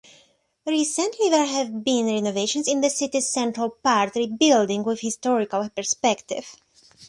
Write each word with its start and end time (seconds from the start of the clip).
Recently, 0.65 1.29
there 1.29 1.45
have 1.45 1.83
been 1.83 2.07
renovations 2.07 2.67
in 2.67 2.81
the 2.81 2.89
city's 2.89 3.27
central 3.27 3.69
part, 3.69 4.15
rebuilding 4.15 4.83
with 4.83 5.01
historical 5.01 5.69
perspective. 5.69 6.55